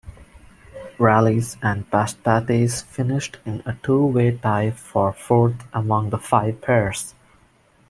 Rallis 0.97 1.57
and 1.61 1.87
Paspatis 1.91 2.83
finished 2.83 3.37
in 3.45 3.61
a 3.67 3.77
two-way 3.83 4.35
tie 4.35 4.71
for 4.71 5.13
fourth 5.13 5.61
among 5.73 6.09
the 6.09 6.17
five 6.17 6.59
pairs. 6.59 7.13